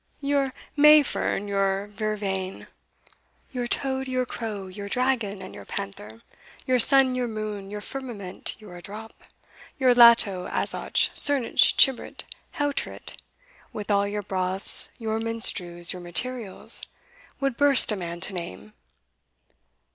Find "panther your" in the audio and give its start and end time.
5.63-6.79